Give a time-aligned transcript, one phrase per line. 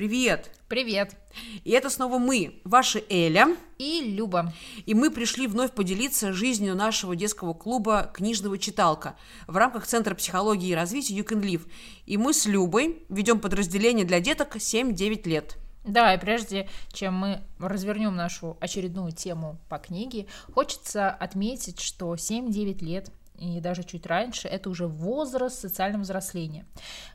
[0.00, 0.50] Привет!
[0.66, 1.14] Привет!
[1.62, 4.50] И это снова мы, ваши Эля и Люба.
[4.86, 9.14] И мы пришли вновь поделиться жизнью нашего детского клуба «Книжного читалка»
[9.46, 11.70] в рамках Центра психологии и развития You Can Live.
[12.06, 15.58] И мы с Любой ведем подразделение для деток 7-9 лет.
[15.84, 22.82] Да, и прежде чем мы развернем нашу очередную тему по книге, хочется отметить, что 7-9
[22.82, 26.66] лет и даже чуть раньше, это уже возраст социального взросления.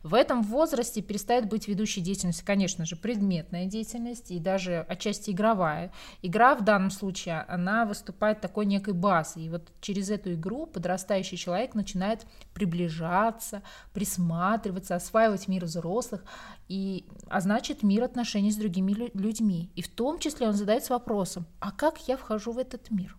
[0.02, 5.92] В этом возрасте перестает быть ведущей деятельностью, конечно же, предметная деятельность и даже отчасти игровая.
[6.24, 9.43] Игра в данном случае, она выступает такой некой базой.
[9.43, 13.61] И вот через эту игру подрастающий человек начинает приближаться,
[13.94, 16.24] присматриваться, осваивать мир взрослых,
[16.68, 19.69] и, а значит мир отношений с другими людьми.
[19.75, 23.16] И в том числе он задается вопросом, а как я вхожу в этот мир?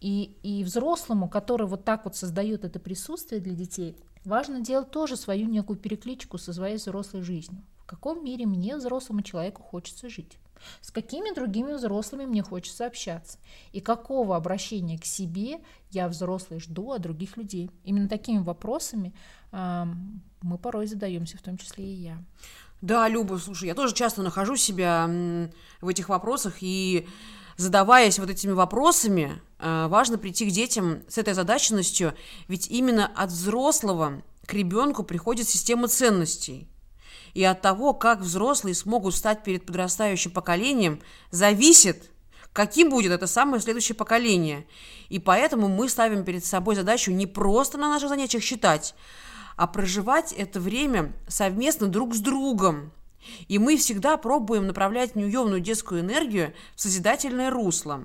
[0.00, 5.16] И, и взрослому, который вот так вот создает это присутствие для детей, важно делать тоже
[5.16, 7.62] свою некую перекличку со своей взрослой жизнью.
[7.78, 10.38] В каком мире мне, взрослому человеку, хочется жить?
[10.80, 13.38] С какими другими взрослыми мне хочется общаться?
[13.72, 17.70] И какого обращения к себе я, взрослый, жду от других людей?
[17.84, 19.14] Именно такими вопросами
[19.52, 19.84] э,
[20.42, 22.22] мы порой задаемся, в том числе и я.
[22.80, 25.06] Да, Люба, слушай, я тоже часто нахожу себя
[25.80, 27.06] в этих вопросах и
[27.60, 32.14] задаваясь вот этими вопросами, э, важно прийти к детям с этой задаченностью,
[32.48, 36.68] ведь именно от взрослого к ребенку приходит система ценностей.
[37.34, 42.10] И от того, как взрослые смогут стать перед подрастающим поколением, зависит,
[42.54, 44.66] каким будет это самое следующее поколение.
[45.10, 48.94] И поэтому мы ставим перед собой задачу не просто на наших занятиях считать,
[49.56, 52.92] а проживать это время совместно друг с другом,
[53.48, 58.04] и мы всегда пробуем направлять неуемную детскую энергию в созидательное русло.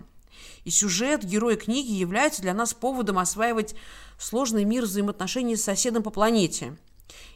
[0.63, 3.75] И сюжет, герои книги являются для нас поводом осваивать
[4.17, 6.75] сложный мир взаимоотношений с соседом по планете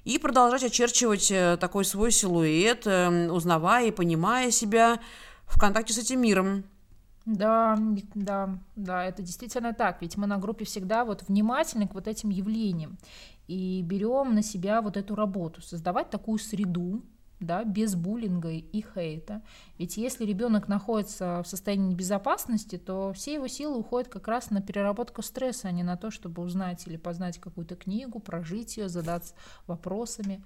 [0.04, 5.00] и продолжать очерчивать э, такой свой силуэт, э, узнавая и понимая себя
[5.46, 6.64] в контакте с этим миром.
[7.26, 7.78] Да,
[8.16, 10.02] да, да, это действительно так.
[10.02, 12.98] Ведь мы на группе всегда вот внимательны к вот этим явлениям
[13.48, 17.04] и берем на себя вот эту работу, создавать такую среду,
[17.40, 19.42] да, без буллинга и хейта.
[19.78, 24.62] Ведь если ребенок находится в состоянии безопасности, то все его силы уходят как раз на
[24.62, 29.34] переработку стресса, а не на то, чтобы узнать или познать какую-то книгу, прожить ее, задаться
[29.68, 30.44] вопросами.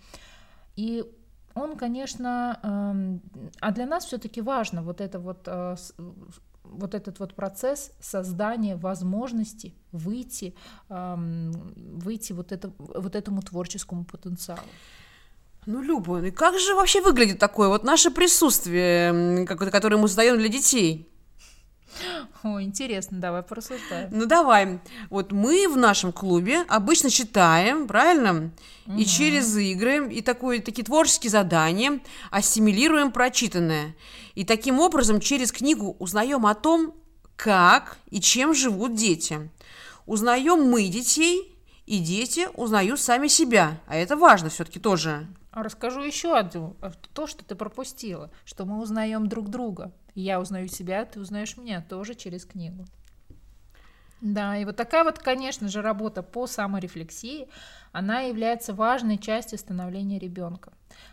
[0.76, 1.04] И
[1.56, 3.22] он, конечно, эм,
[3.60, 5.76] а для нас все-таки важно вот это вот э,
[6.64, 10.56] вот этот вот процесс создания возможности выйти,
[10.90, 11.52] эм,
[12.00, 14.62] выйти вот, это, вот этому творческому потенциалу.
[15.66, 20.38] Ну, Люба, ну и как же вообще выглядит такое вот наше присутствие, которое мы создаем
[20.38, 21.10] для детей?
[22.44, 24.10] О, интересно, давай порассуждаем.
[24.12, 24.80] Ну давай.
[25.10, 28.52] Вот мы в нашем клубе обычно читаем, правильно?
[28.88, 28.98] Угу.
[28.98, 32.02] И через игры, и такое, такие творческие задания
[32.32, 33.96] ассимилируем прочитанное.
[34.36, 36.96] И таким образом через книгу узнаем о том,
[37.36, 39.50] как и чем живут дети.
[40.06, 41.50] Узнаем мы детей,
[41.86, 43.80] и дети узнают сами себя.
[43.88, 45.28] А это важно все-таки тоже.
[45.54, 49.92] Расскажу еще одно, а, то, что ты пропустила, что мы узнаем друг друга.
[50.16, 52.86] Я узнаю себя, ты узнаешь меня тоже через книгу.
[54.20, 57.50] Да, и вот такая вот, конечно же, работа по саморефлексии,
[57.92, 60.72] она является важной частью становления ребенка.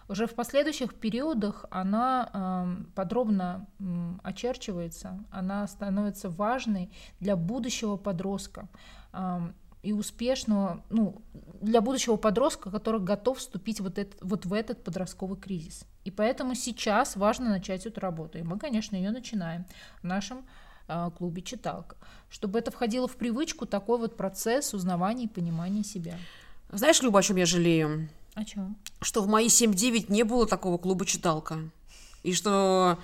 [0.08, 3.84] Уже в последующих периодах она э, подробно э,
[4.22, 8.68] очерчивается, она становится важной для будущего подростка.
[9.12, 9.40] Э,
[9.82, 11.22] и успешного, ну,
[11.60, 15.84] для будущего подростка, который готов вступить вот, это, вот в этот подростковый кризис.
[16.04, 18.38] И поэтому сейчас важно начать эту работу.
[18.38, 19.64] И мы, конечно, ее начинаем
[20.02, 20.44] в нашем
[20.88, 21.96] э, клубе «Читалка»,
[22.28, 26.16] чтобы это входило в привычку, такой вот процесс узнавания и понимания себя.
[26.70, 28.08] Знаешь, Люба, о чем я жалею?
[28.34, 28.76] О чем?
[29.00, 31.58] Что в мои 7-9 не было такого клуба «Читалка».
[32.22, 32.98] И что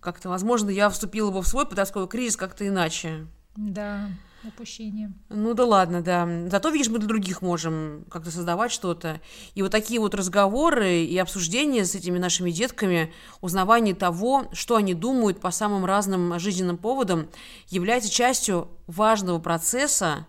[0.00, 3.26] как-то, возможно, я вступила бы в свой подростковый кризис как-то иначе.
[3.54, 4.08] Да.
[4.44, 5.12] Упущение.
[5.28, 6.28] Ну да ладно, да.
[6.48, 9.20] Зато, видишь, мы для других можем как-то создавать что-то.
[9.54, 14.94] И вот такие вот разговоры и обсуждения с этими нашими детками, узнавание того, что они
[14.94, 17.28] думают по самым разным жизненным поводам,
[17.68, 20.26] является частью важного процесса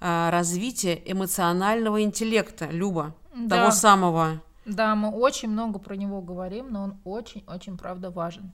[0.00, 3.56] а, развития эмоционального интеллекта, Люба, да.
[3.56, 4.42] того самого.
[4.66, 8.52] Да, мы очень много про него говорим, но он очень-очень, правда, важен.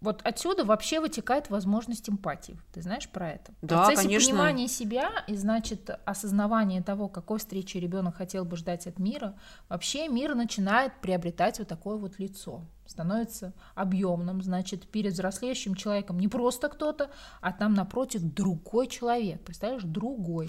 [0.00, 2.56] Вот отсюда вообще вытекает возможность эмпатии.
[2.72, 3.52] Ты знаешь про это?
[3.62, 4.30] Да, В процессе конечно.
[4.30, 9.34] понимания себя и, значит, осознавания того, какой встречи ребенок хотел бы ждать от мира,
[9.68, 12.64] вообще мир начинает приобретать вот такое вот лицо.
[12.86, 17.10] Становится объемным, значит, перед взрослеющим человеком не просто кто-то,
[17.40, 19.42] а там напротив другой человек.
[19.42, 20.48] Представляешь, другой.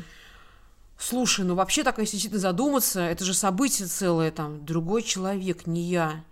[0.99, 5.81] Слушай, ну вообще так, если действительно задуматься, это же событие целое, там, другой человек, не
[5.81, 6.23] я.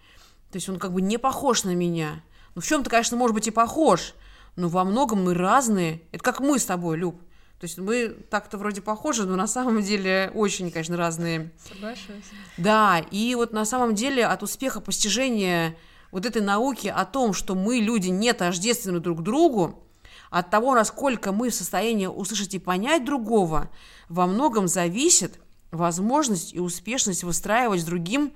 [0.52, 2.22] То есть он как бы не похож на меня.
[2.58, 4.16] Ну в чем-то, конечно, может быть и похож,
[4.56, 6.02] но во многом мы разные.
[6.12, 7.22] Это как мы с тобой, Люб.
[7.60, 11.52] То есть мы так-то вроде похожи, но на самом деле очень, конечно, разные.
[11.64, 12.26] Соглашусь.
[12.58, 15.78] Да, и вот на самом деле от успеха постижения
[16.12, 19.84] вот этой науки о том, что мы, люди, не тождественны друг другу,
[20.32, 23.70] от того, насколько мы в состоянии услышать и понять другого,
[24.10, 25.40] во многом зависит
[25.70, 28.34] возможность и успешность выстраивать с другим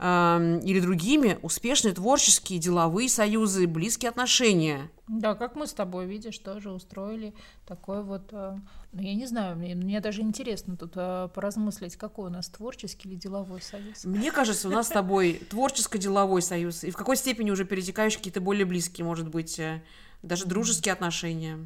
[0.00, 4.90] э, или другими успешные творческие, деловые союзы, близкие отношения.
[5.06, 7.34] Да, как мы с тобой, видишь, тоже устроили
[7.66, 8.56] такой вот, э,
[8.92, 13.08] ну, я не знаю, мне, мне даже интересно тут э, поразмыслить, какой у нас творческий
[13.08, 14.04] или деловой союз.
[14.04, 18.40] Мне кажется, у нас с тобой творческо-деловой союз, и в какой степени уже перетекающие какие-то
[18.40, 19.82] более близкие, может быть, э,
[20.22, 21.58] даже дружеские отношения.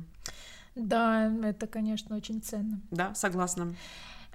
[0.75, 2.81] Да, это, конечно, очень ценно.
[2.91, 3.75] Да, согласна.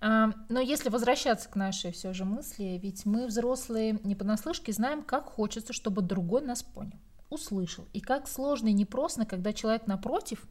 [0.01, 5.25] Но если возвращаться к нашей все же мысли, ведь мы, взрослые, не понаслышке знаем, как
[5.25, 6.97] хочется, чтобы другой нас понял,
[7.29, 7.85] услышал.
[7.93, 10.47] И как сложно и непросто, когда человек напротив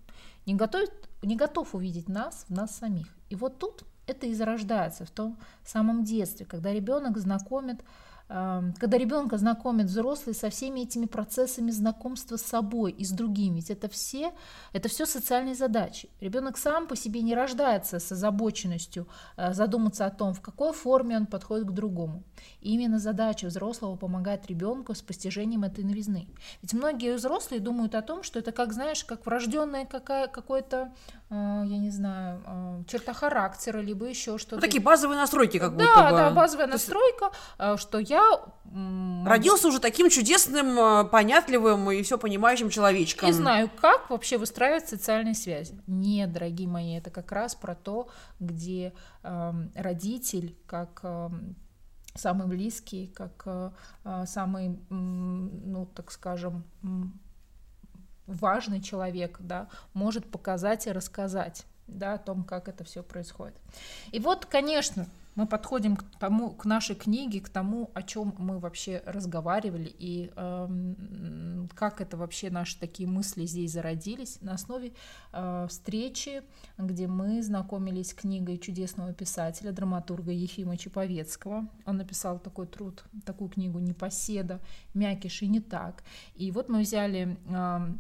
[0.47, 0.89] не, готов,
[1.23, 3.09] не готов увидеть нас в нас самих.
[3.31, 7.83] И вот тут это и зарождается в том самом детстве, когда ребенок знакомит
[8.29, 13.71] когда ребенка знакомит взрослый со всеми этими процессами знакомства с собой и с другими, ведь
[13.71, 14.33] это все,
[14.75, 16.11] это все социальные задачи.
[16.21, 21.17] Ребенок сам по себе не рождается с озабоченностью э, задуматься о том, в какой форме
[21.17, 22.23] он подходит к другому.
[22.61, 26.29] И именно задача взрослого помогать ребенку с постижением этой новизны.
[26.61, 30.93] Ведь многие взрослые думают о том, что это как, знаешь, как врожденное какое-то,
[31.31, 34.57] я не знаю, э, черта характера, либо еще что-то.
[34.57, 36.17] Ну, такие базовые настройки как да, будто бы.
[36.17, 37.31] Да, базовая настройка,
[37.77, 38.41] что я
[39.25, 43.29] Родился уже таким чудесным, э, понятливым и все понимающим человечком.
[43.29, 45.75] И знаю, как вообще выстраивать социальные связи.
[45.87, 48.09] Нет, дорогие мои, это как раз про то,
[48.41, 48.93] где
[49.23, 51.31] э, родитель, как э,
[52.15, 53.71] самый близкий, как э,
[54.05, 56.65] э самый, ну, так скажем,
[58.29, 63.57] важный человек, да, может показать и рассказать да, о том, как это все происходит.
[64.13, 65.07] И вот, конечно,
[65.39, 70.33] мы подходим к тому, к нашей книге, к тому, о чем мы вообще разговаривали и
[70.35, 74.95] э, как это вообще наши такие мысли здесь зародились на основе
[75.33, 76.43] э, встречи,
[76.77, 81.69] где мы знакомились с книгой чудесного писателя, драматурга Ефима Чаповецкого.
[81.87, 84.59] Он написал такой труд, такую книгу «Непоседа»,
[84.93, 86.03] «Мякиш и не так».
[86.35, 87.93] И вот мы взяли э,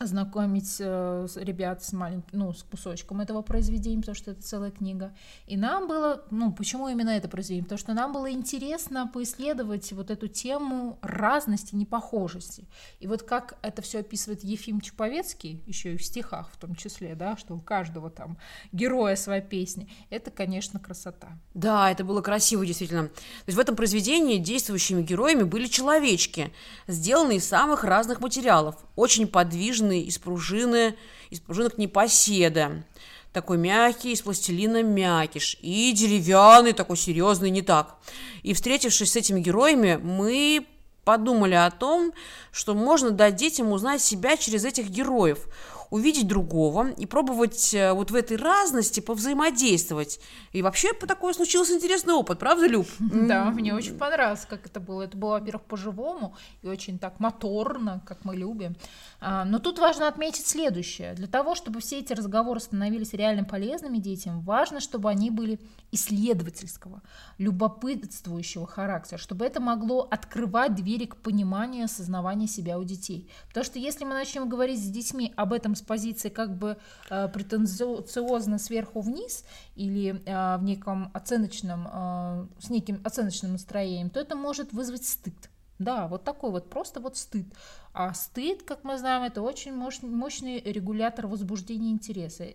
[0.00, 5.14] знакомить э, ребят с маленьким, ну, с кусочком этого произведения, потому что это целая книга.
[5.46, 7.64] И нам было, ну, почему именно это произведение?
[7.64, 12.66] Потому что нам было интересно поисследовать вот эту тему разности, непохожести.
[12.98, 17.14] И вот как это все описывает Ефим Чуповецкий, еще и в стихах в том числе,
[17.14, 18.38] да, что у каждого там
[18.72, 21.38] героя своя песня, это, конечно, красота.
[21.52, 23.08] Да, это было красиво, действительно.
[23.08, 23.12] То
[23.46, 26.52] есть в этом произведении действующими героями были человечки,
[26.86, 30.94] сделанные из самых разных материалов, очень подвижные пружины, из пружины,
[31.30, 32.84] из пружинок непоседа.
[33.32, 35.56] Такой мягкий, из пластилина мякиш.
[35.60, 37.96] И деревянный, такой серьезный, не так.
[38.42, 40.66] И встретившись с этими героями, мы
[41.04, 42.12] подумали о том,
[42.52, 45.46] что можно дать детям узнать себя через этих героев
[45.90, 50.20] увидеть другого и пробовать э, вот в этой разности повзаимодействовать.
[50.52, 52.86] И вообще по такой случился интересный опыт, правда, Люб?
[53.30, 55.02] Да, мне очень понравилось, как это было.
[55.02, 58.76] Это было, во-первых, по-живому и очень так моторно, как мы любим.
[59.20, 61.14] А, но тут важно отметить следующее.
[61.14, 65.58] Для того, чтобы все эти разговоры становились реально полезными детям, важно, чтобы они были
[65.92, 67.02] исследовательского,
[67.38, 73.28] любопытствующего характера, чтобы это могло открывать двери к пониманию и осознаванию себя у детей.
[73.48, 76.78] Потому что если мы начнем говорить с детьми об этом с позиции как бы
[77.10, 79.44] э, претенциозно сверху вниз
[79.74, 85.50] или э, в неком оценочном, э, с неким оценочным настроением, то это может вызвать стыд.
[85.78, 87.46] Да, вот такой вот, просто вот стыд.
[87.94, 92.48] А стыд, как мы знаем, это очень мощный регулятор возбуждения интереса.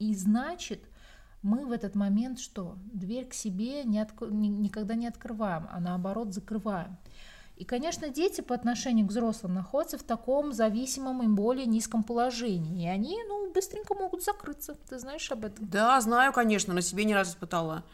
[0.00, 0.82] И значит,
[1.42, 2.76] мы в этот момент что?
[2.92, 4.22] Дверь к себе не отк...
[4.22, 6.96] никогда не открываем, а наоборот закрываем.
[7.56, 12.84] И, конечно, дети по отношению к взрослым находятся в таком зависимом и более низком положении.
[12.84, 14.76] И они, ну, быстренько могут закрыться.
[14.88, 15.68] Ты знаешь об этом?
[15.68, 17.84] Да, знаю, конечно, на себе не раз испытала.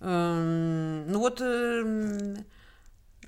[0.00, 1.40] Эм, ну вот...
[1.40, 2.44] Эм,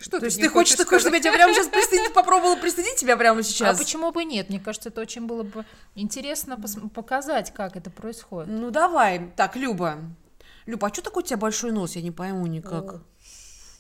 [0.00, 3.16] что То есть ты хочешь, такое, чтобы я тебя прямо сейчас пристыдить, попробовала пристыдить тебя
[3.16, 3.76] прямо сейчас?
[3.76, 4.48] А почему бы нет?
[4.48, 5.64] Мне кажется, это очень было бы
[5.94, 6.56] интересно
[6.94, 8.48] показать, как это происходит.
[8.48, 9.32] Ну давай.
[9.36, 9.98] Так, Люба.
[10.66, 11.96] Люба, а что такое у тебя большой нос?
[11.96, 12.92] Я не пойму никак.
[12.94, 13.00] О.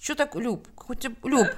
[0.08, 0.66] Что так, Люб?
[0.74, 1.48] Какой тебя, Люб,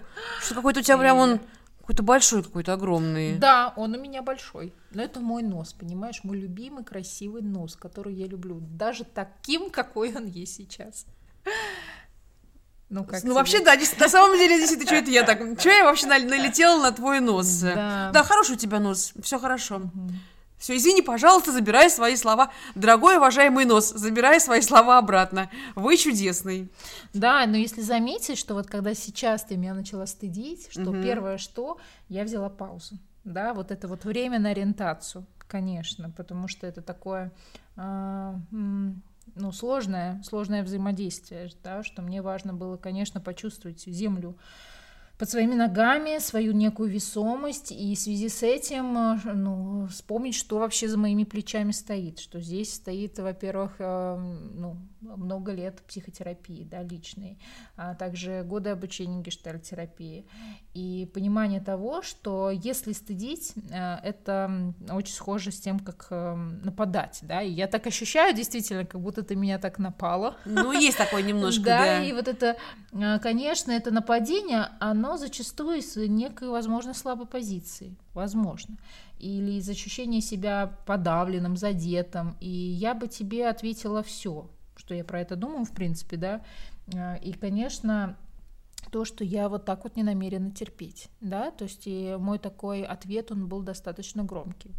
[0.42, 1.40] что какой-то у тебя прям он
[1.82, 3.38] Какой-то большой, какой-то огромный.
[3.38, 4.74] Да, он у меня большой.
[4.90, 6.24] Но это мой нос, понимаешь?
[6.24, 8.58] Мой любимый красивый нос, который я люблю.
[8.60, 11.06] Даже таким, какой он есть сейчас.
[12.88, 15.38] Ну, как ну вообще, да, на самом деле, действительно, что это я так...
[15.60, 17.60] Что я вообще налетела на твой нос?
[17.60, 19.76] Да, да хороший у тебя нос, все хорошо.
[19.76, 20.10] Угу.
[20.60, 22.52] Все, извини, пожалуйста, забирай свои слова.
[22.74, 25.50] Дорогой уважаемый нос, забирай свои слова обратно.
[25.74, 26.70] Вы чудесный.
[27.14, 31.02] Да, но если заметить, что вот когда сейчас ты меня начала стыдить, что угу.
[31.02, 31.78] первое что,
[32.10, 32.98] я взяла паузу.
[33.24, 37.32] Да, вот это вот время на ориентацию, конечно, потому что это такое...
[37.76, 38.34] Э,
[39.36, 44.36] ну, сложное, сложное взаимодействие, да, что мне важно было, конечно, почувствовать землю
[45.20, 50.58] под своими ногами, свою некую весомость, и в связи с этим э, ну, вспомнить, что
[50.58, 56.82] вообще за моими плечами стоит, что здесь стоит, во-первых, э, ну, много лет психотерапии, да,
[56.82, 57.38] личной,
[57.76, 60.26] а также годы обучения гештальтерапии,
[60.72, 67.42] и понимание того, что если стыдить, э, это очень схоже с тем, как нападать, да,
[67.42, 70.38] и я так ощущаю действительно, как будто ты меня так напала.
[70.46, 71.78] Ну, есть такое немножко, да.
[71.78, 72.56] Да, и вот это,
[73.20, 78.76] конечно, это нападение, оно оно зачастую из некой, возможно, слабой позиции, возможно,
[79.18, 85.20] или из ощущения себя подавленным, задетым, и я бы тебе ответила все, что я про
[85.20, 86.42] это думаю, в принципе, да,
[86.94, 88.16] а, и, конечно,
[88.92, 92.84] то, что я вот так вот не намерена терпеть, да, то есть и мой такой
[92.84, 94.70] ответ, он был достаточно громкий.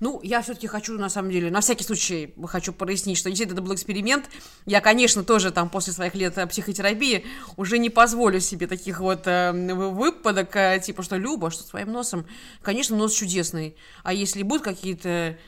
[0.00, 3.62] Ну, я все-таки хочу, на самом деле, на всякий случай хочу прояснить, что действительно это
[3.62, 4.28] был эксперимент.
[4.66, 7.24] Я, конечно, тоже там после своих лет э, психотерапии
[7.56, 12.26] уже не позволю себе таких вот э, выпадок, э, типа, что Люба, что своим носом.
[12.62, 13.76] Конечно, нос чудесный.
[14.02, 15.38] А если будут какие-то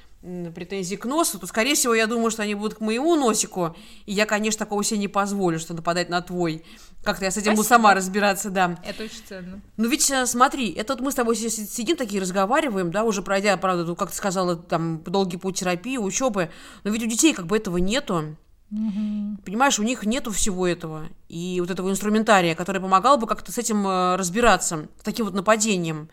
[0.54, 3.76] претензии к носу, то, скорее всего, я думаю, что они будут к моему носику,
[4.06, 6.64] и я, конечно, такого себе не позволю, что нападать на твой.
[7.02, 7.56] Как-то я с этим Спасибо.
[7.56, 8.78] буду сама разбираться, да.
[8.84, 9.60] Это очень ценно.
[9.76, 13.56] Ну ведь э, смотри, это вот мы с тобой сидим такие, разговариваем, да, уже пройдя,
[13.58, 16.50] правда, как ты сказала, там, долгий путь терапии, учебы,
[16.82, 18.36] но ведь у детей как бы этого нету.
[18.70, 19.42] Угу.
[19.44, 21.08] Понимаешь, у них нету всего этого.
[21.28, 25.34] И вот этого инструментария, который помогал бы как-то с этим э, разбираться, с таким вот
[25.34, 26.08] нападением.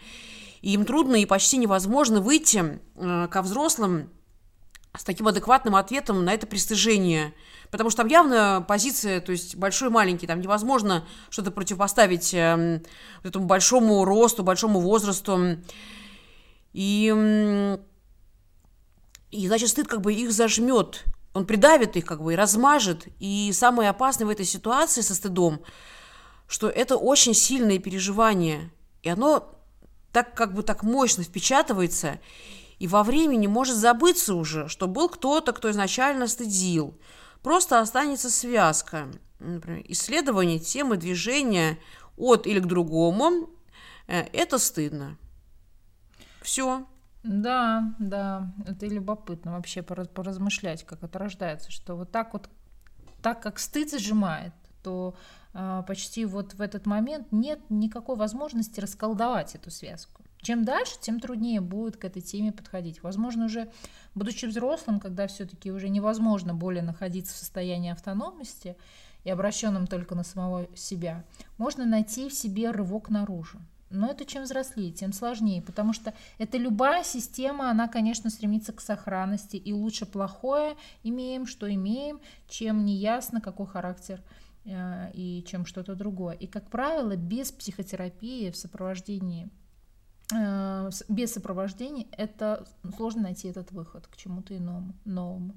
[0.62, 4.10] И им трудно и почти невозможно выйти э, ко взрослым
[4.98, 7.34] с таким адекватным ответом на это пристыжение.
[7.72, 12.82] Потому что там явно позиция, то есть большой и маленький, там невозможно что-то противопоставить э,
[13.24, 15.58] этому большому росту, большому возрасту.
[16.74, 17.78] И,
[19.32, 23.08] и значит, стыд как бы их зажмет, он придавит их как бы и размажет.
[23.20, 25.62] И самое опасное в этой ситуации со стыдом,
[26.48, 29.61] что это очень сильное переживание, и оно
[30.12, 32.20] так как бы так мощно впечатывается,
[32.80, 36.98] и во времени может забыться уже, что был кто-то, кто изначально стыдил.
[37.44, 39.08] Просто останется связка.
[39.40, 41.78] Например, исследование темы движения
[42.18, 43.50] от или к другому
[44.08, 45.18] э,– это стыдно.
[46.42, 46.86] Все.
[47.24, 52.50] Да, да, это любопытно вообще поразмышлять, как это рождается, что вот так вот,
[53.22, 55.16] так как стыд зажимает, то
[55.88, 60.22] почти вот в этот момент нет никакой возможности расколдовать эту связку.
[60.42, 63.04] Чем дальше, тем труднее будет к этой теме подходить.
[63.04, 63.72] Возможно, уже
[64.16, 68.76] будучи взрослым, когда все-таки уже невозможно более находиться в состоянии автономности
[69.24, 71.24] и обращенным только на самого себя,
[71.60, 73.60] можно найти в себе рывок наружу.
[73.92, 78.80] Но это чем взрослее, тем сложнее, потому что это любая система, она, конечно, стремится к
[78.80, 84.24] сохранности, и лучше плохое имеем, что имеем, чем неясно, какой характер
[84.66, 86.36] и чем что-то другое.
[86.36, 89.50] И, как правило, без психотерапии в сопровождении
[90.34, 92.66] э, без сопровождения это
[92.96, 95.56] сложно найти этот выход к чему-то иному, новому.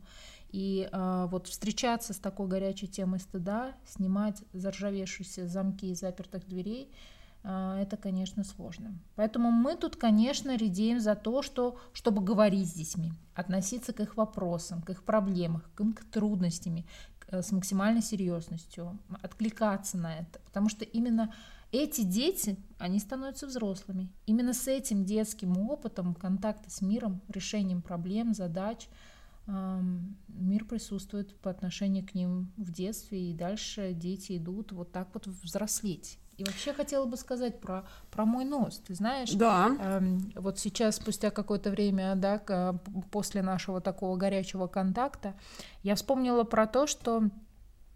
[0.50, 6.94] И э, вот встречаться с такой горячей темой стыда, снимать заржавевшиеся замки и запертых дверей,
[7.42, 8.96] э, это, конечно, сложно.
[9.16, 14.16] Поэтому мы тут, конечно, редеем за то, что, чтобы говорить с детьми, относиться к их
[14.16, 20.69] вопросам, к их проблемам, к их трудностями, Э, с максимальной серьезностью, откликаться на это, потому
[20.69, 21.33] что именно
[21.73, 24.09] эти дети, они становятся взрослыми.
[24.26, 28.88] Именно с этим детским опытом контакта с миром, решением проблем, задач,
[29.47, 35.26] мир присутствует по отношению к ним в детстве, и дальше дети идут вот так вот
[35.26, 36.19] взрослеть.
[36.37, 38.83] И вообще хотела бы сказать про, про мой нос.
[38.87, 39.71] Ты знаешь, да.
[39.79, 40.00] э,
[40.37, 45.35] вот сейчас, спустя какое-то время, да, к, после нашего такого горячего контакта,
[45.83, 47.25] я вспомнила про то, что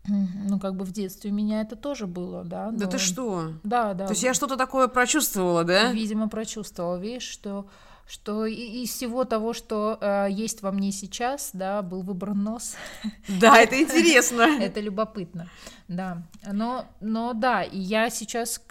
[0.08, 2.70] ну, как бы в детстве у меня это тоже было, да.
[2.70, 2.78] Но...
[2.78, 3.52] Да ты что?
[3.62, 4.06] Да, да.
[4.06, 5.92] То есть я что-то такое прочувствовала, да?
[5.92, 6.96] Видимо, прочувствовала.
[6.96, 7.68] Видишь, что
[8.08, 12.74] что из всего того, что э, есть во мне сейчас, да, был выбран нос.
[13.40, 14.42] Да, это интересно.
[14.60, 15.48] Это любопытно,
[15.88, 16.22] да.
[16.50, 18.62] Но, но да, и я сейчас,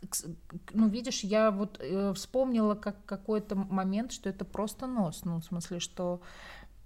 [0.74, 5.46] ну, видишь, я вот э, вспомнила как какой-то момент, что это просто нос, ну, в
[5.46, 6.20] смысле, что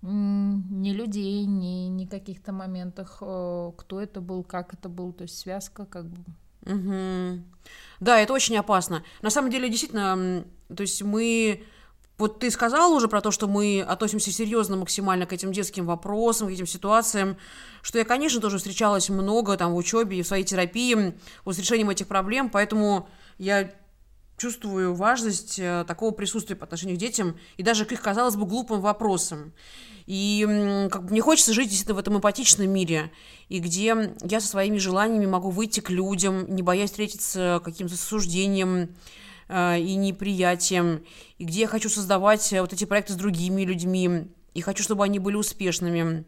[0.01, 5.37] ни людей, ни, ни каких-то моментах, э, кто это был, как это был, то есть
[5.39, 6.23] связка как бы.
[6.65, 7.43] Угу.
[8.01, 9.03] Да, это очень опасно.
[9.21, 10.43] На самом деле, действительно,
[10.75, 11.63] то есть мы
[12.21, 16.47] вот ты сказала уже про то, что мы относимся серьезно максимально к этим детским вопросам,
[16.47, 17.35] к этим ситуациям,
[17.81, 21.89] что я, конечно, тоже встречалась много там в учебе и в своей терапии с решением
[21.89, 23.09] этих проблем, поэтому
[23.39, 23.71] я
[24.37, 28.45] чувствую важность э, такого присутствия по отношению к детям и даже к их, казалось бы,
[28.45, 29.53] глупым вопросам.
[30.05, 33.11] И как бы мне хочется жить действительно в этом эмпатичном мире,
[33.49, 38.95] и где я со своими желаниями могу выйти к людям, не боясь встретиться каким-то суждением,
[39.53, 41.03] Э, и неприятием,
[41.37, 45.03] и где я хочу создавать э, вот эти проекты с другими людьми, и хочу, чтобы
[45.03, 46.23] они были успешными.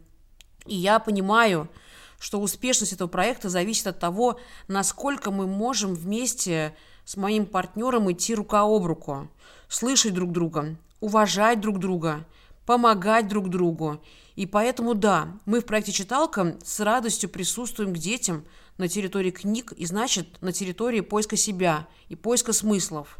[0.66, 1.70] И я понимаю,
[2.18, 4.38] что успешность этого проекта зависит от того,
[4.68, 6.76] насколько мы можем вместе
[7.06, 9.30] с моим партнером идти рука об руку,
[9.68, 12.26] слышать друг друга, уважать друг друга,
[12.66, 14.02] помогать друг другу.
[14.34, 18.44] И поэтому, да, мы в проекте «Читалка» с радостью присутствуем к детям–
[18.78, 23.18] на территории книг и значит на территории поиска себя и поиска смыслов.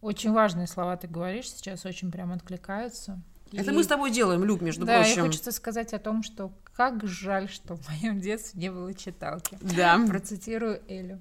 [0.00, 3.20] Очень важные слова ты говоришь сейчас, очень прям откликаются.
[3.52, 3.74] Это и...
[3.74, 5.16] мы с тобой делаем, Люб, между да, прочим.
[5.16, 8.94] Да, и хочется сказать о том, что как жаль, что в моем детстве не было
[8.94, 9.58] читалки.
[9.60, 10.02] Да.
[10.08, 11.20] Процитирую Элю.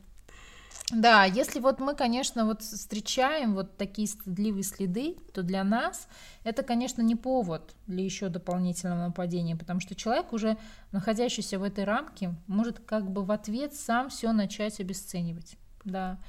[0.91, 6.07] Да, если вот мы, конечно, вот встречаем вот такие стыдливые следы, то для нас
[6.43, 10.57] это, конечно, не повод для еще дополнительного нападения, потому что человек, уже
[10.91, 15.55] находящийся в этой рамке, может как бы в ответ сам все начать обесценивать.
[15.85, 16.19] Да.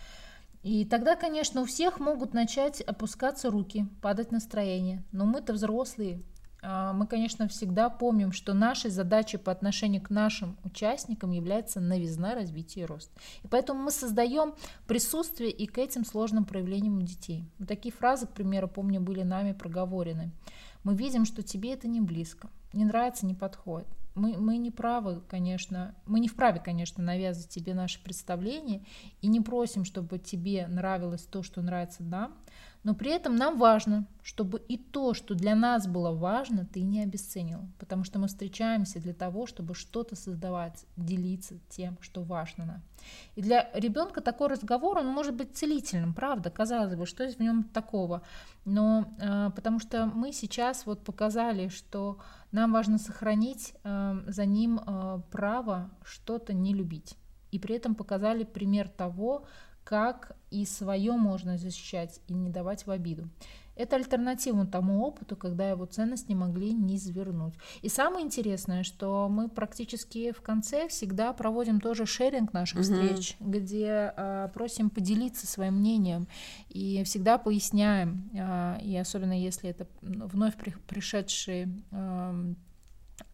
[0.62, 5.02] И тогда, конечно, у всех могут начать опускаться руки, падать настроение.
[5.10, 6.22] Но мы-то взрослые,
[6.62, 12.84] мы, конечно, всегда помним, что нашей задачей по отношению к нашим участникам является новизна, развитие
[12.84, 13.10] и рост.
[13.42, 14.54] И поэтому мы создаем
[14.86, 17.44] присутствие и к этим сложным проявлениям у детей.
[17.58, 20.30] Вот такие фразы, к примеру, помню, были нами проговорены.
[20.84, 23.88] Мы видим, что тебе это не близко, не нравится, не подходит.
[24.14, 28.84] Мы, мы не правы, конечно, мы не вправе, конечно, навязывать тебе наше представление
[29.22, 32.36] и не просим, чтобы тебе нравилось то, что нравится нам,
[32.84, 37.02] но при этом нам важно, чтобы и то, что для нас было важно, ты не
[37.02, 37.60] обесценил.
[37.78, 42.82] Потому что мы встречаемся для того, чтобы что-то создавать, делиться тем, что важно нам.
[43.36, 47.64] И для ребенка такой разговор, он может быть целительным, правда, казалось бы, что в нем
[47.64, 48.22] такого.
[48.64, 52.18] Но э, потому что мы сейчас вот показали, что
[52.50, 57.16] нам важно сохранить э, за ним э, право что-то не любить.
[57.52, 59.44] И при этом показали пример того,
[59.84, 63.28] как и свое можно защищать и не давать в обиду.
[63.74, 67.54] Это альтернатива тому опыту, когда его ценность не могли не извернуть.
[67.80, 72.82] И самое интересное, что мы практически в конце всегда проводим тоже шеринг наших угу.
[72.84, 76.28] встреч, где э, просим поделиться своим мнением
[76.68, 82.54] и всегда поясняем, э, и особенно если это вновь при, пришедшие э,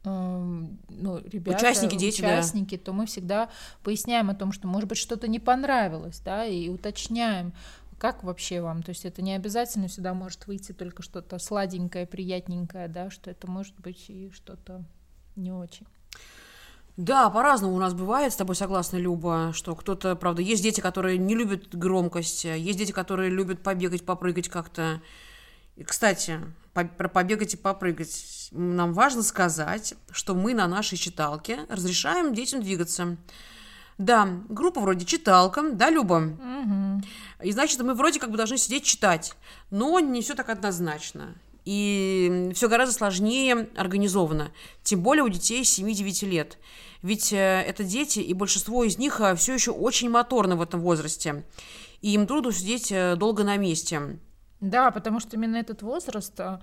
[0.05, 2.83] ну, ребята, участники, дети, участники, да.
[2.85, 3.51] то мы всегда
[3.83, 7.53] поясняем о том, что, может быть, что-то не понравилось, да, и уточняем,
[7.99, 8.83] как вообще вам?
[8.83, 13.51] То есть это не обязательно сюда может выйти только что-то сладенькое, приятненькое, да, что это
[13.51, 14.85] может быть и что-то
[15.37, 15.87] не очень.
[16.97, 21.17] Да, по-разному у нас бывает, с тобой согласна, Люба, что кто-то, правда, есть дети, которые
[21.17, 25.01] не любят громкость, есть дети, которые любят побегать, попрыгать как-то.
[25.77, 26.41] И, кстати,
[26.85, 28.49] про побегать и попрыгать.
[28.51, 33.17] Нам важно сказать, что мы на нашей читалке разрешаем детям двигаться.
[33.99, 36.37] Да, группа вроде читалка, да, Люба?
[36.38, 37.03] Угу.
[37.43, 39.35] И значит, мы вроде как бы должны сидеть читать,
[39.71, 41.35] но не все так однозначно.
[41.64, 46.59] И все гораздо сложнее организовано, тем более у детей 7-9 лет.
[47.03, 50.81] Ведь э, это дети, и большинство из них э, все еще очень моторны в этом
[50.81, 51.45] возрасте.
[52.01, 54.19] И им трудно сидеть э, долго на месте.
[54.61, 56.61] Да, потому что именно этот возраст, а,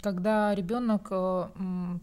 [0.00, 1.48] когда ребенок э,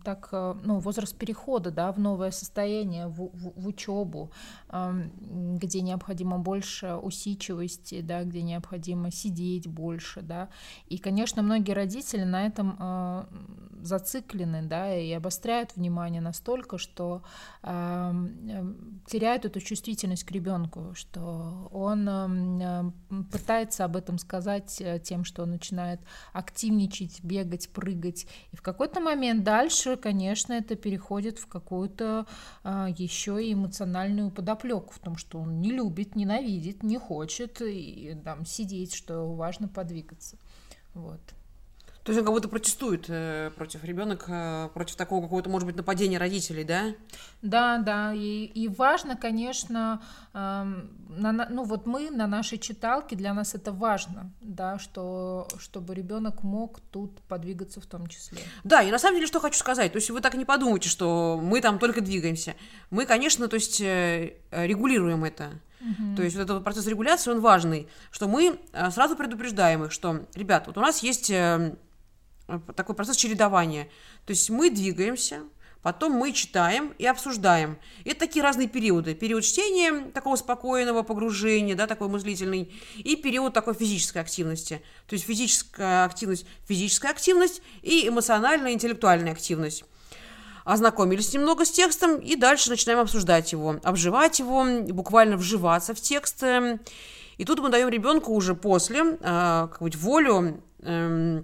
[0.04, 4.32] так, э, ну, возраст перехода, да, в новое состояние, в, в, в учебу,
[4.72, 10.50] где необходимо больше усидчивости, да, где необходимо сидеть больше, да,
[10.88, 13.28] и, конечно, многие родители на этом
[13.82, 17.24] зациклены, да, и обостряют внимание настолько, что
[17.62, 22.94] теряют эту чувствительность к ребенку, что он
[23.32, 26.00] пытается об этом сказать тем, что он начинает
[26.34, 28.26] активничать, бегать, прыгать.
[28.52, 32.26] И в какой-то момент дальше, конечно, это переходит в какую-то
[32.64, 38.18] а, еще и эмоциональную подоплеку в том, что он не любит, ненавидит, не хочет и,
[38.24, 40.38] там сидеть, что важно подвигаться.
[40.94, 41.22] Вот.
[42.10, 45.76] То есть он как будто протестует э, против ребенка, э, против такого какого-то, может быть,
[45.76, 46.96] нападения родителей, да?
[47.44, 48.16] Да, да.
[48.16, 50.02] И, и важно, конечно,
[50.34, 55.94] э, на, ну вот мы на нашей читалке, для нас это важно, да, что, чтобы
[55.94, 58.40] ребенок мог тут подвигаться в том числе.
[58.64, 61.40] Да, и на самом деле, что хочу сказать, то есть вы так не подумайте, что
[61.40, 62.56] мы там только двигаемся.
[62.90, 65.52] Мы, конечно, то есть э, регулируем это.
[65.80, 66.16] Угу.
[66.16, 70.26] То есть вот этот процесс регуляции, он важный, что мы э, сразу предупреждаем их, что,
[70.34, 71.76] ребят, вот у нас есть э, Э,
[72.76, 73.86] такой процесс чередования.
[74.26, 75.42] То есть мы двигаемся,
[75.82, 77.78] потом мы читаем и обсуждаем.
[78.04, 79.16] И это такие разные периоды.
[79.16, 84.82] Период чтения, такого спокойного погружения, да, такой мыслительный, и период такой физической активности.
[85.08, 89.86] То есть физическая активность, физическая активность и эмоциональная, интеллектуальная активность.
[90.66, 96.44] Ознакомились немного с текстом и дальше начинаем обсуждать его, обживать его, буквально вживаться в текст.
[97.38, 101.42] И тут мы даем ребенку уже после э, какую-нибудь волю э,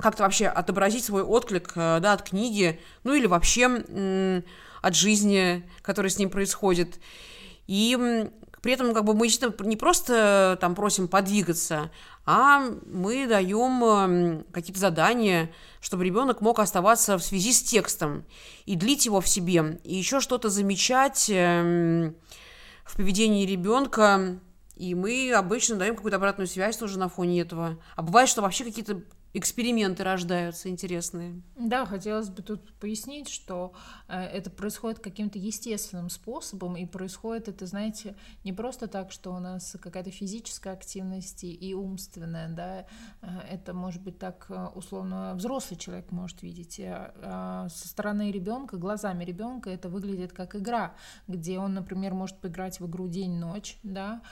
[0.00, 4.44] как-то вообще отобразить свой отклик э, да, от книги, ну или вообще
[4.82, 6.98] от жизни, которая с ним происходит.
[7.66, 7.96] И
[8.62, 9.28] при этом как бы мы
[9.60, 11.90] не просто там просим подвигаться,
[12.26, 18.24] а мы даем какие-то задания, чтобы ребенок мог оставаться в связи с текстом
[18.66, 22.16] и длить его в себе, и еще что-то замечать эм,
[22.84, 24.38] в поведении ребенка.
[24.76, 27.78] И мы обычно даем какую-то обратную связь тоже на фоне этого.
[27.96, 31.40] А бывает, что вообще какие-то эксперименты рождаются интересные.
[31.56, 33.72] Да, хотелось бы тут пояснить, что
[34.08, 39.38] э, это происходит каким-то естественным способом, и происходит это, знаете, не просто так, что у
[39.38, 42.86] нас какая-то физическая активность и умственная, да,
[43.22, 48.76] э, это может быть так э, условно взрослый человек может видеть, а со стороны ребенка,
[48.76, 50.94] глазами ребенка это выглядит как игра,
[51.28, 54.22] где он, например, может поиграть в игру день-ночь, да,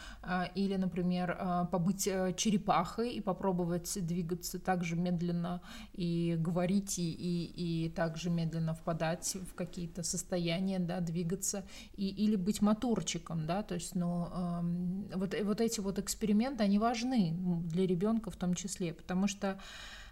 [0.55, 5.61] или, например, побыть черепахой и попробовать двигаться так также медленно
[5.93, 11.65] и говорить, и, и, и также медленно впадать в какие-то состояния, да, двигаться,
[11.97, 16.79] и, или быть моторчиком, да, то есть, ну, э, вот, вот эти вот эксперименты, они
[16.79, 19.59] важны для ребенка в том числе, потому что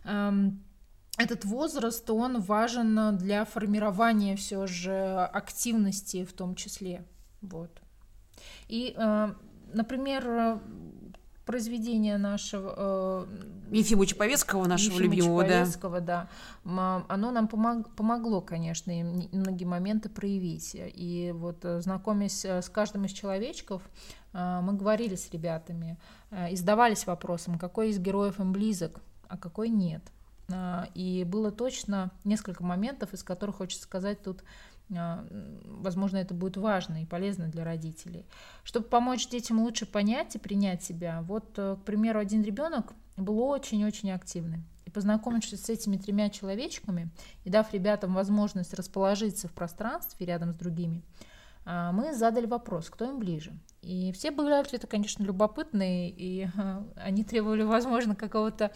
[0.05, 0.33] э,
[1.19, 7.05] этот возраст, он важен для формирования все же активности в том числе,
[7.41, 7.71] вот.
[8.69, 9.35] И, э,
[9.73, 10.61] например,
[11.47, 12.75] произведение нашего...
[12.77, 13.27] Э,
[13.71, 16.29] Ефима Чаповецкого, нашего Ефима любимого, Чаповецкого, да.
[16.65, 17.05] да.
[17.09, 20.73] Оно нам помог, помогло, конечно, и многие моменты проявить.
[20.75, 23.81] И вот э, знакомясь э, с каждым из человечков,
[24.33, 25.99] э, мы говорили с ребятами
[26.51, 30.03] и задавались вопросом, какой из героев им близок, а какой нет.
[30.95, 34.43] И было точно несколько моментов, из которых хочется сказать тут
[34.89, 38.25] возможно, это будет важно и полезно для родителей.
[38.63, 43.41] Чтобы помочь детям лучше понять и принять себя, вот, э, к примеру, один ребенок был
[43.41, 44.63] очень-очень активный.
[44.85, 47.11] И познакомившись с этими тремя человечками
[47.45, 51.03] и дав ребятам возможность расположиться в пространстве рядом с другими,
[51.65, 53.53] а, мы задали вопрос, кто им ближе.
[53.87, 56.49] И все были ответы, конечно, любопытные, и
[56.97, 58.73] они требовали, возможно, какого-то,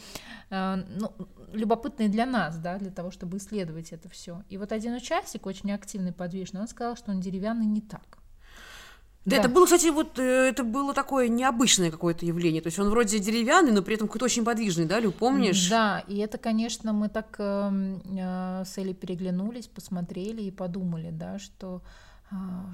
[0.51, 1.13] а, ну,
[1.53, 4.45] любопытные для нас, да, для того, чтобы исследовать это все.
[4.49, 8.19] И вот один участник, очень активный, подвижный, он сказал, что он деревянный не так.
[9.25, 12.63] Да, да, это было, кстати, вот э, это было такое необычное какое-то явление.
[12.63, 15.69] То есть он вроде деревянный, но при этом какой-то очень подвижный, да, Лю, помнишь?
[15.69, 21.39] Да, и это, конечно, мы так э, э, с Элей переглянулись, посмотрели и подумали, да,
[21.39, 21.83] что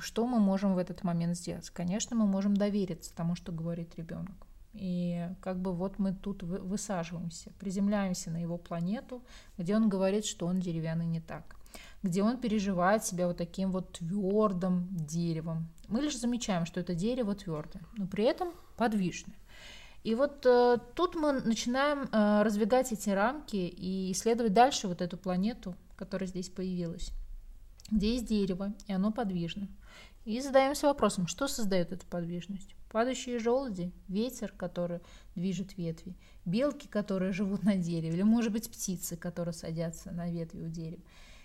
[0.01, 1.71] что мы можем в этот момент сделать?
[1.71, 4.47] Конечно, мы можем довериться тому, что говорит ребенок.
[4.75, 9.23] И как бы вот мы тут высаживаемся, приземляемся на его планету,
[9.57, 11.57] где он говорит, что он деревянный не так,
[12.03, 15.69] где он переживает себя вот таким вот твердым деревом.
[15.89, 19.37] Мы лишь замечаем, что это дерево твердое, но при этом подвижное.
[20.05, 25.17] И вот э, тут мы начинаем э, раздвигать эти рамки и исследовать дальше вот эту
[25.17, 27.13] планету, которая здесь появилась
[27.91, 29.69] где есть дерево, и оно подвижно.
[30.25, 32.75] И задаемся вопросом, что создает эту подвижность?
[32.91, 35.01] Падающие желуди, ветер, который
[35.35, 40.63] движет ветви, белки, которые живут на дереве, или, может быть, птицы, которые садятся на ветви
[40.63, 41.03] у дерева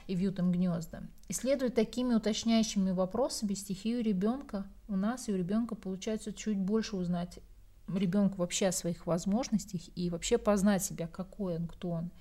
[0.07, 1.03] и вьют им гнезда.
[1.29, 7.39] Исследуя такими уточняющими вопросами стихию ребенка, у нас и у ребенка получается чуть больше узнать
[7.87, 12.11] ребенку вообще о своих возможностях и вообще познать себя, какой он, кто он.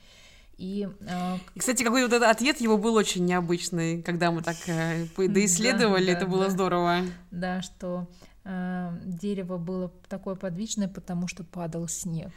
[0.60, 5.06] И, э, кстати, какой вот этот ответ его был очень необычный, когда мы так э,
[5.16, 6.96] доисследовали, да, это было да, здорово.
[7.30, 8.06] Да, что
[8.44, 12.30] э, дерево было такое подвижное, потому что падал снег.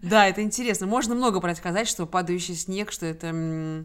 [0.00, 0.86] Да, это интересно.
[0.86, 3.84] Можно много про это сказать, что падающий снег, что это...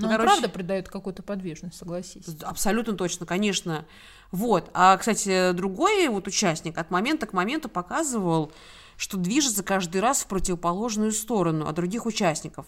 [0.00, 0.26] Ну, короче...
[0.26, 2.24] правда придает какую-то подвижность, согласись.
[2.42, 3.86] Абсолютно точно, конечно.
[4.30, 4.70] Вот.
[4.74, 8.52] А, кстати, другой вот участник от момента к моменту показывал,
[8.96, 12.66] что движется каждый раз в противоположную сторону от других участников.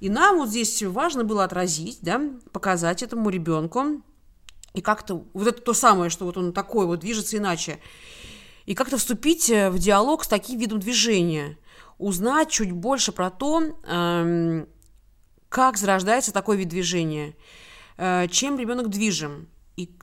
[0.00, 2.20] И нам вот здесь важно было отразить, да,
[2.52, 4.02] показать этому ребенку,
[4.72, 7.80] и как-то вот это то самое, что вот он такой вот движется иначе,
[8.66, 11.58] и как-то вступить э, в диалог с таким видом движения,
[11.98, 14.68] узнать чуть больше про то, эм,
[15.50, 17.36] как зарождается такой вид движения,
[17.98, 19.48] э, чем ребенок движим,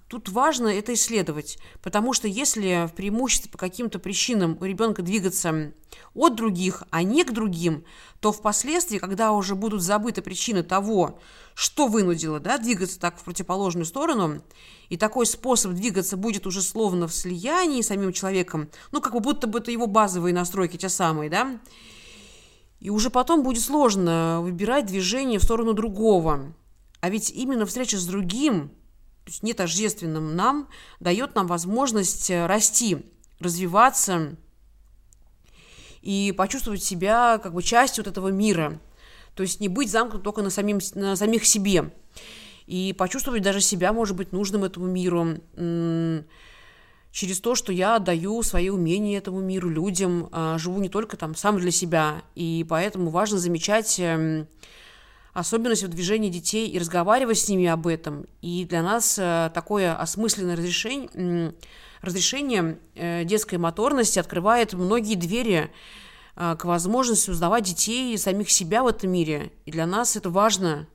[0.07, 5.73] Тут важно это исследовать, потому что если в преимуществе по каким-то причинам у ребенка двигаться
[6.13, 7.83] от других, а не к другим,
[8.21, 11.19] то впоследствии, когда уже будут забыты причины того,
[11.55, 14.41] что вынудило да, двигаться так в противоположную сторону,
[14.87, 19.45] и такой способ двигаться будет уже словно в слиянии с самим человеком, ну, как будто
[19.45, 21.59] бы это его базовые настройки, те самые, да,
[22.87, 26.53] и уже потом будет сложно выбирать движение в сторону другого.
[27.01, 28.71] А ведь именно встреча с другим–
[29.27, 30.69] то есть не тождественным нам,
[31.01, 32.99] дает нам возможность э, расти,
[33.41, 34.37] развиваться
[36.01, 38.79] и почувствовать себя как бы частью вот этого мира.
[39.35, 41.93] То есть не быть замкнутым только на, самим, на самих себе.
[42.67, 45.41] И почувствовать даже себя, может быть, нужным этому миру
[47.17, 51.33] через то, что я даю свои умения этому миру, людям, а, живу не только там
[51.33, 52.21] сам для себя.
[52.35, 54.47] И поэтому важно замечать эм,
[55.33, 58.27] особенность в движении детей и разговаривать с ними об этом.
[58.43, 61.55] И для нас э, такое осмысленное разрешение,
[62.03, 65.71] разрешение э, детской моторности открывает многие двери
[66.35, 69.51] э, к возможности узнавать детей и самих себя в этом мире.
[69.65, 70.87] И для нас это важно.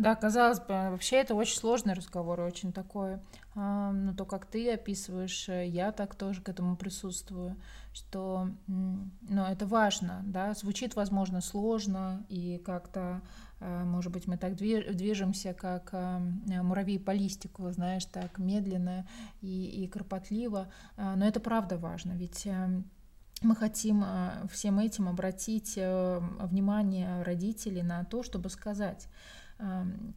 [0.00, 3.18] Да, казалось бы, вообще это очень сложный разговор, очень такой.
[3.54, 7.56] А, но то, как ты описываешь, я так тоже к этому присутствую
[7.92, 13.20] что ну, это важно, да, звучит, возможно, сложно, и как-то,
[13.58, 16.18] э, может быть, мы так движемся, как э,
[16.62, 19.06] муравей по листику, знаешь, так медленно
[19.40, 22.46] и, и кропотливо, э, но это правда важно, ведь
[23.42, 24.04] мы хотим
[24.52, 29.08] всем этим обратить внимание родителей на то, чтобы сказать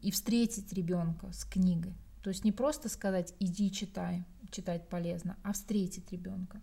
[0.01, 1.93] и встретить ребенка с книгой.
[2.21, 6.61] То есть не просто сказать «иди читай», читать полезно, а встретить ребенка.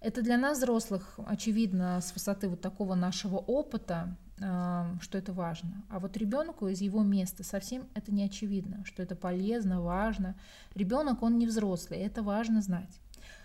[0.00, 5.84] Это для нас, взрослых, очевидно с высоты вот такого нашего опыта, что это важно.
[5.88, 10.36] А вот ребенку из его места совсем это не очевидно, что это полезно, важно.
[10.74, 13.00] Ребенок, он не взрослый, это важно знать.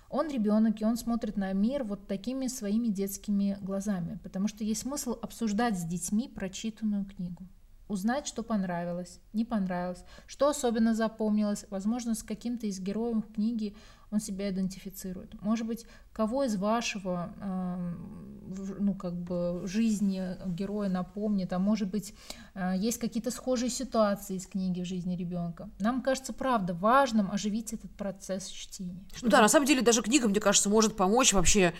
[0.09, 4.81] Он ребенок, и он смотрит на мир вот такими своими детскими глазами, потому что есть
[4.81, 7.47] смысл обсуждать с детьми прочитанную книгу
[7.89, 13.75] узнать, что понравилось, не понравилось, что особенно запомнилось, возможно, с каким-то из героев книги
[14.11, 15.39] он себя идентифицирует.
[15.41, 17.93] Может быть, кого из вашего, э,
[18.79, 22.15] ну, как бы, жизни героя напомнит, а может быть,
[22.55, 25.69] э, есть какие-то схожие ситуации из книги в жизни ребенка.
[25.79, 29.03] Нам кажется, правда, важным оживить этот процесс чтения.
[29.21, 31.73] Ну да, на самом деле даже книга, мне кажется, может помочь вообще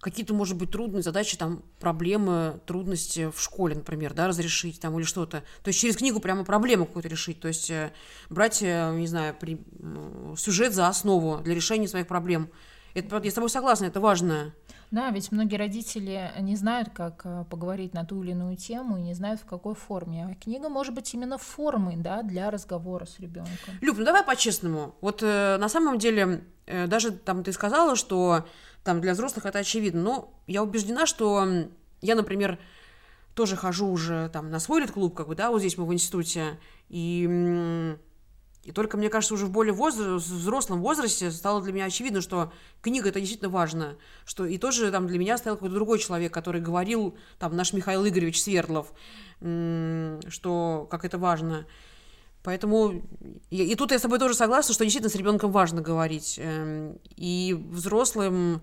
[0.00, 5.04] какие-то, может быть, трудные задачи, там, проблемы, трудности в школе, например, да, разрешить там или
[5.04, 5.42] что-то.
[5.62, 7.40] То есть через книгу прямо проблему какую-то решить.
[7.40, 7.92] То есть э,
[8.28, 12.50] брать, э, не знаю, при, э, сюжет за основу для решения своих проблем.
[12.94, 14.54] Это, я с тобой согласна, это важно.
[14.90, 19.14] Да, ведь многие родители не знают, как поговорить на ту или иную тему и не
[19.14, 20.28] знают, в какой форме.
[20.30, 23.74] А книга может быть именно формой да, для разговора с ребенком.
[23.80, 24.94] Люб, ну давай по-честному.
[25.00, 28.46] Вот э, на самом деле, э, даже там ты сказала, что
[28.86, 30.02] там для взрослых это очевидно.
[30.02, 31.46] Но я убеждена, что
[32.00, 32.58] я, например,
[33.34, 36.58] тоже хожу уже там на свой клуб, как бы, да, вот здесь мы в институте,
[36.88, 37.94] и,
[38.62, 42.50] и только, мне кажется, уже в более возраст, взрослом возрасте стало для меня очевидно, что
[42.80, 46.62] книга это действительно важно, что и тоже там для меня стоял какой-то другой человек, который
[46.62, 48.94] говорил, там, наш Михаил Игоревич Свердлов,
[49.38, 51.66] что как это важно.
[52.46, 53.02] Поэтому
[53.50, 56.38] и, и тут я с тобой тоже согласна, что действительно с ребенком важно говорить.
[56.40, 58.62] Эм, и взрослым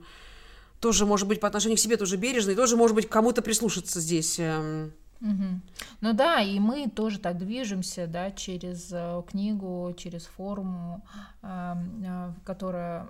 [0.79, 3.99] тоже, может быть, по отношению к себе тоже бережно, и тоже, может быть, кому-то прислушаться
[3.99, 4.39] здесь.
[4.39, 5.59] Угу.
[5.99, 11.05] Ну да, и мы тоже так движемся, да, через э, книгу, через форму,
[11.41, 13.07] э, э, которая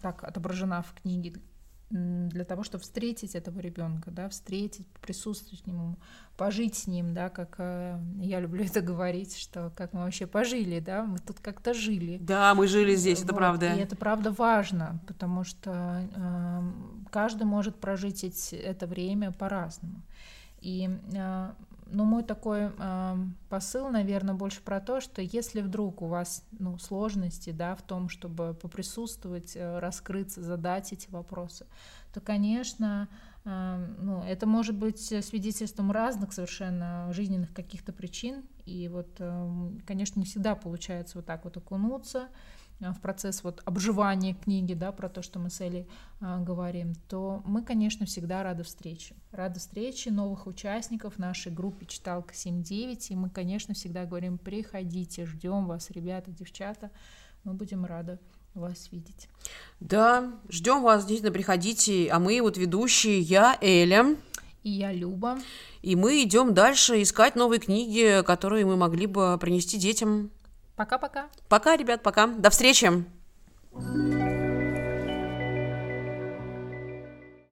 [0.00, 1.34] так отображена в книге
[1.94, 5.96] для того, чтобы встретить этого ребенка, да, встретить, присутствовать к нему,
[6.36, 10.80] пожить с ним, да, как э, я люблю это говорить, что как мы вообще пожили,
[10.80, 12.18] да, мы тут как-то жили.
[12.20, 13.74] Да, мы жили здесь, вот, это правда.
[13.74, 16.72] И это правда важно, потому что э,
[17.10, 20.02] каждый может прожить это время по-разному.
[20.60, 21.52] И э,
[21.94, 23.16] но мой такой э,
[23.48, 28.08] посыл, наверное, больше про то, что если вдруг у вас ну, сложности да, в том,
[28.08, 31.66] чтобы поприсутствовать, э, раскрыться, задать эти вопросы,
[32.12, 33.08] то, конечно,
[33.44, 38.44] э, ну, это может быть свидетельством разных совершенно жизненных каких-то причин.
[38.66, 42.28] И вот, э, конечно, не всегда получается вот так вот окунуться,
[42.92, 45.88] в процесс вот обживания книги, да, про то, что мы с Элей
[46.20, 49.14] а, говорим, то мы, конечно, всегда рады встрече.
[49.32, 55.66] Рады встрече новых участников нашей группы «Читалка 7.9», и мы, конечно, всегда говорим, приходите, ждем
[55.66, 56.90] вас, ребята, девчата,
[57.44, 58.18] мы будем рады
[58.54, 59.28] вас видеть.
[59.80, 64.16] Да, ждем вас, действительно, приходите, а мы вот ведущие, я Эля.
[64.62, 65.38] И я Люба.
[65.82, 70.30] И мы идем дальше искать новые книги, которые мы могли бы принести детям
[70.76, 71.26] Пока-пока.
[71.48, 72.26] Пока, ребят, пока.
[72.26, 73.04] До встречи.